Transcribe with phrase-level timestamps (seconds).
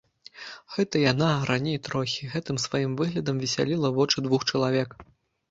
[0.75, 4.99] Гэта яна, раней трохі, гэтым сваім выглядам весяліла вочы двух чалавек.